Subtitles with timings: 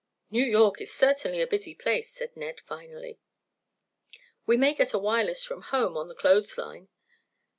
[0.31, 3.19] "New York is certainly a busy place," said Ned, finally.
[4.47, 6.87] "We may get a wireless from home on the clothes line.